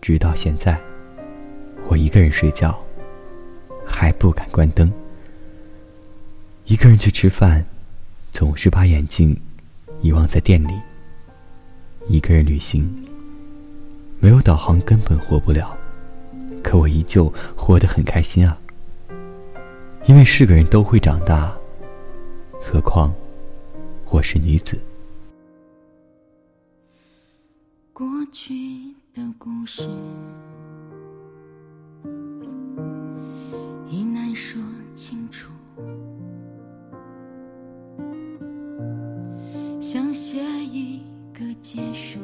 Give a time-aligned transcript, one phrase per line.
[0.00, 0.80] 直到现在，
[1.88, 2.78] 我一个人睡觉，
[3.84, 4.90] 还不敢关灯。
[6.64, 7.64] 一个人去吃饭，
[8.32, 9.36] 总是把眼镜
[10.00, 10.72] 遗忘在店里。
[12.08, 12.88] 一个人旅行，
[14.18, 15.76] 没有导航根本活不了，
[16.62, 18.56] 可我依旧活得很开心啊。
[20.06, 21.54] 因为是个人都会长大，
[22.58, 23.14] 何况
[24.08, 24.80] 我是女子。
[27.92, 28.54] 过去
[29.12, 29.88] 的故事。
[33.88, 34.62] 已难说
[34.94, 35.50] 清楚，
[39.80, 41.00] 想写一
[41.32, 42.20] 个结束，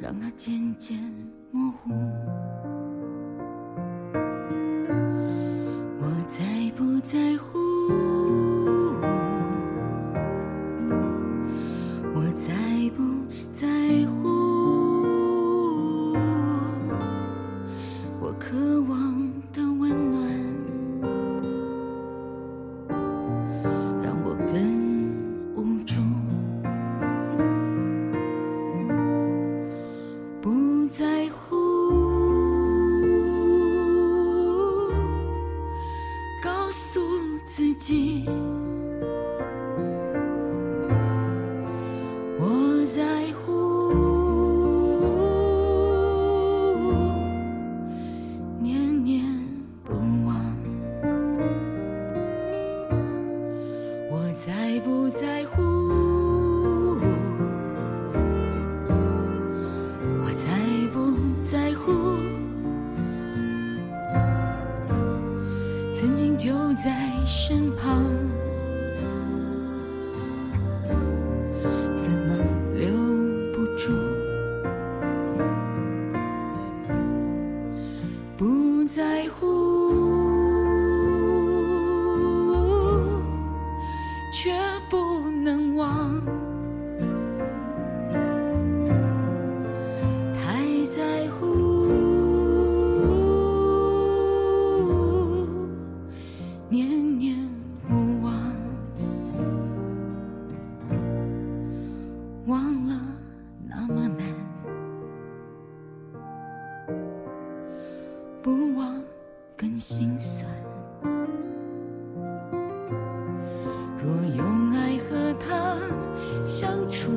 [0.00, 0.98] 让它渐渐
[1.50, 1.92] 模糊。
[36.72, 37.00] 告诉
[37.46, 38.24] 自己。
[42.40, 43.52] 我在乎，
[48.58, 49.22] 念念
[49.84, 49.92] 不
[50.24, 50.34] 忘。
[54.10, 55.81] 我在不在乎？
[67.32, 68.51] 身旁。
[102.52, 103.00] 忘了
[103.66, 104.26] 那么难。
[108.42, 109.02] 不忘
[109.56, 110.46] 更心酸。
[113.98, 115.78] 若用爱和他
[116.46, 117.10] 相处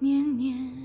[0.00, 0.79] 年年。